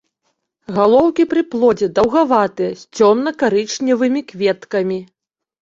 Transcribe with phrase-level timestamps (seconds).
[0.77, 4.99] Галоўкі пры плодзе даўгаватыя, з цёмна-карычневымі кветкамі.